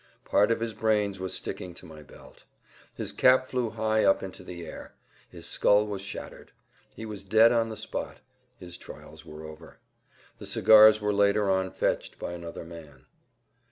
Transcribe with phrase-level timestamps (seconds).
[0.25, 2.45] Part of his brains was sticking to my belt.
[2.95, 4.95] His cap flew high up into the air.
[5.29, 6.51] His skull was shattered.
[6.95, 8.17] He was dead on the spot.
[8.57, 9.77] His trials were over.
[10.39, 13.05] The cigars were later on fetched by another man.